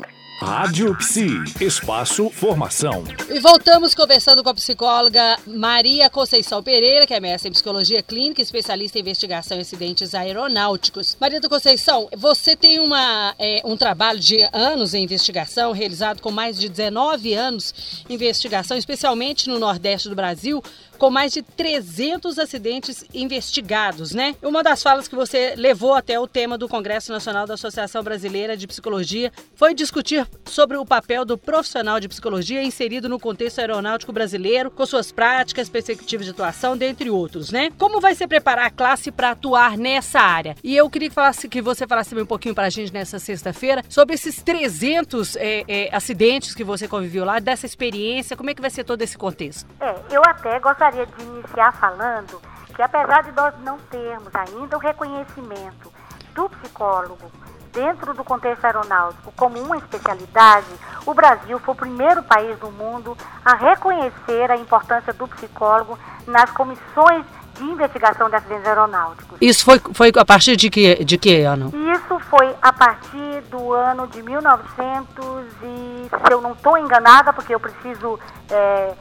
[0.00, 3.04] you Rádio Psi, espaço formação.
[3.28, 8.40] E voltamos conversando com a psicóloga Maria Conceição Pereira, que é mestre em psicologia clínica,
[8.40, 11.14] especialista em investigação em acidentes aeronáuticos.
[11.20, 16.58] Maria Conceição, você tem uma, é, um trabalho de anos em investigação, realizado com mais
[16.58, 20.62] de 19 anos em investigação, especialmente no Nordeste do Brasil,
[21.00, 24.36] com mais de 300 acidentes investigados, né?
[24.42, 28.54] Uma das falas que você levou até o tema do Congresso Nacional da Associação Brasileira
[28.54, 34.12] de Psicologia foi discutir sobre o papel do profissional de psicologia inserido no contexto aeronáutico
[34.12, 37.70] brasileiro, com suas práticas, perspectivas de atuação, dentre outros, né?
[37.78, 40.56] Como vai se preparar a classe para atuar nessa área?
[40.62, 43.82] E eu queria que, falasse, que você falasse um pouquinho para a gente nessa sexta-feira
[43.88, 48.60] sobre esses 300 é, é, acidentes que você conviveu lá, dessa experiência, como é que
[48.60, 49.66] vai ser todo esse contexto?
[49.80, 52.40] É, eu até gostaria de iniciar falando
[52.74, 55.92] que, apesar de nós não termos ainda o reconhecimento
[56.34, 57.30] do psicólogo
[57.72, 60.66] dentro do contexto aeronáutico como uma especialidade,
[61.06, 66.50] o Brasil foi o primeiro país do mundo a reconhecer a importância do psicólogo nas
[66.50, 69.38] comissões de investigação de acidentes aeronáuticos.
[69.40, 71.72] Isso foi, foi a partir de que, de que ano?
[71.94, 75.16] Isso foi a partir do ano de 1900
[75.62, 78.18] e, se eu não estou enganada, porque eu preciso
[78.50, 78.94] é,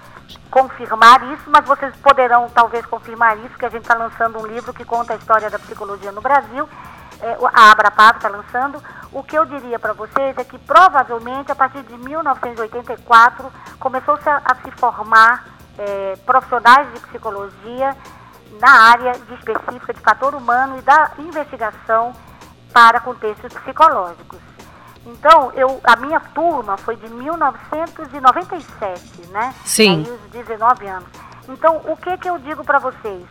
[0.52, 4.74] confirmar isso, mas vocês poderão talvez confirmar isso, que a gente está lançando um livro
[4.74, 6.68] que conta a história da psicologia no Brasil,
[7.22, 8.82] é, a Abrapав está lançando.
[9.12, 14.42] O que eu diria para vocês é que provavelmente a partir de 1984 começou-se a,
[14.46, 15.46] a, se formar
[15.78, 17.96] é, profissionais de psicologia
[18.60, 22.14] na área de específica de fator humano e da investigação
[22.72, 24.40] para contextos psicológicos.
[25.06, 29.54] Então, eu, a minha turma foi de 1997, né?
[29.66, 30.06] Sim.
[30.06, 31.10] Aí, os 19 anos.
[31.48, 33.26] Então, o que, que eu digo para vocês?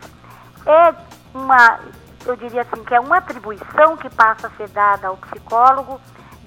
[0.65, 0.93] É
[1.33, 1.79] uma,
[2.25, 5.99] eu diria assim, que é uma atribuição que passa a ser dada ao psicólogo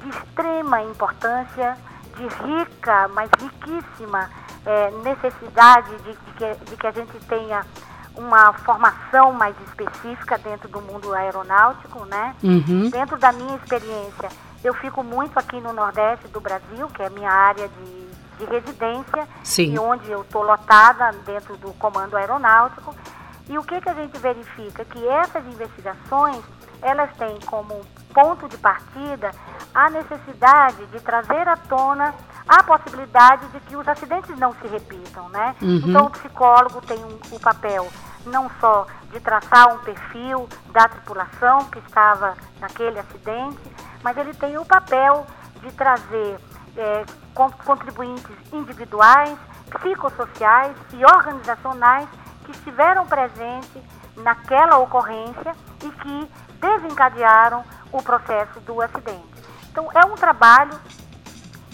[0.03, 1.77] de extrema importância,
[2.17, 4.28] de rica, mas riquíssima
[4.67, 7.65] é, necessidade de, de, que, de que a gente tenha
[8.17, 12.34] uma formação mais específica dentro do mundo aeronáutico, né?
[12.43, 12.91] Uhum.
[12.91, 14.28] Dentro da minha experiência,
[14.62, 18.06] eu fico muito aqui no Nordeste do Brasil, que é a minha área de,
[18.38, 19.75] de residência, Sim.
[19.75, 22.94] e onde eu estou lotada dentro do comando aeronáutico.
[23.52, 24.82] E o que, que a gente verifica?
[24.82, 26.42] Que essas investigações,
[26.80, 27.82] elas têm como
[28.14, 29.30] ponto de partida
[29.74, 32.14] a necessidade de trazer à tona
[32.48, 35.54] a possibilidade de que os acidentes não se repitam, né?
[35.60, 35.82] Uhum.
[35.84, 37.86] Então o psicólogo tem um, o papel
[38.24, 43.60] não só de traçar um perfil da tripulação que estava naquele acidente,
[44.02, 45.26] mas ele tem o papel
[45.60, 46.38] de trazer
[46.74, 47.04] é,
[47.66, 49.36] contribuintes individuais,
[49.70, 52.08] psicossociais e organizacionais
[52.52, 53.82] que estiveram presentes
[54.16, 56.30] naquela ocorrência e que
[56.60, 59.32] desencadearam o processo do acidente.
[59.70, 60.78] Então, é um trabalho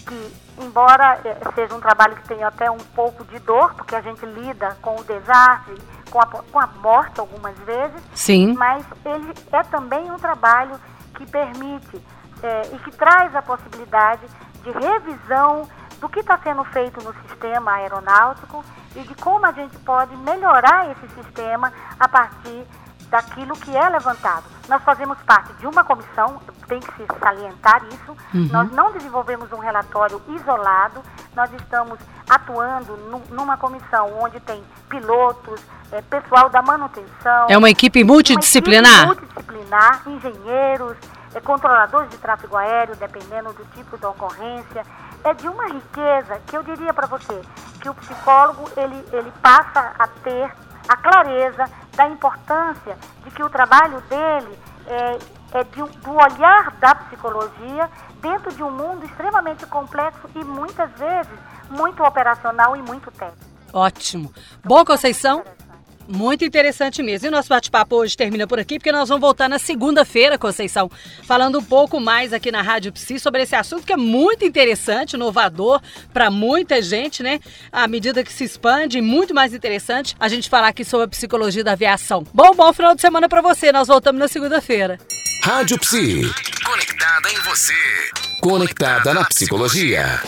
[0.07, 4.01] que, embora é, seja um trabalho que tenha até um pouco de dor, porque a
[4.01, 5.77] gente lida com o desastre,
[6.11, 8.55] com a, com a morte algumas vezes, Sim.
[8.55, 10.81] mas ele é também um trabalho
[11.15, 12.03] que permite
[12.43, 14.27] é, e que traz a possibilidade
[14.63, 15.69] de revisão
[16.01, 18.65] do que está sendo feito no sistema aeronáutico
[18.95, 22.65] e de como a gente pode melhorar esse sistema a partir
[23.11, 24.45] daquilo que é levantado.
[24.69, 28.17] Nós fazemos parte de uma comissão, tem que se salientar isso.
[28.35, 28.49] Uhum.
[28.53, 31.03] Nós não desenvolvemos um relatório isolado,
[31.35, 31.99] nós estamos
[32.29, 32.97] atuando
[33.31, 35.61] numa comissão onde tem pilotos,
[35.91, 37.47] é, pessoal da manutenção.
[37.49, 39.05] É uma equipe multidisciplinar?
[39.05, 40.97] Uma equipe multidisciplinar, engenheiros,
[41.35, 44.85] é, controladores de tráfego aéreo, dependendo do tipo de ocorrência.
[45.25, 47.41] É de uma riqueza que eu diria para você
[47.81, 50.53] que o psicólogo ele, ele passa a ter
[50.89, 51.65] a clareza
[51.95, 55.19] da importância de que o trabalho dele é,
[55.59, 57.91] é de, do olhar da psicologia
[58.21, 61.39] dentro de um mundo extremamente complexo e muitas vezes
[61.71, 63.49] muito operacional e muito técnico.
[63.73, 64.33] Ótimo.
[64.65, 65.45] Boa Conceição.
[66.09, 67.27] Muito interessante mesmo.
[67.27, 70.91] E o nosso bate-papo hoje termina por aqui, porque nós vamos voltar na segunda-feira, Conceição,
[71.25, 75.13] falando um pouco mais aqui na Rádio Psi sobre esse assunto que é muito interessante,
[75.13, 77.39] inovador para muita gente, né?
[77.71, 81.63] À medida que se expande, muito mais interessante a gente falar aqui sobre a psicologia
[81.63, 82.25] da aviação.
[82.33, 83.71] Bom, bom final de semana para você.
[83.71, 84.99] Nós voltamos na segunda-feira.
[85.43, 86.23] Rádio Psi.
[86.65, 87.75] Conectada em você.
[88.41, 90.23] Conectada na psicologia.